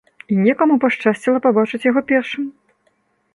[0.35, 2.49] І некаму пашчасціла пабачыць яго першым!